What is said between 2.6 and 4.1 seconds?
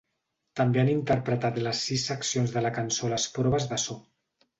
la cançó a les proves de so.